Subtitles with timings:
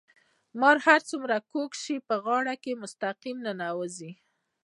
[0.59, 4.11] مار هر څومره کوږ شي په غار کې مستقيم ورننوزي.